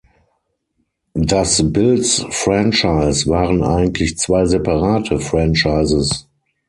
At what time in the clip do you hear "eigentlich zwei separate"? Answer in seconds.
3.61-5.19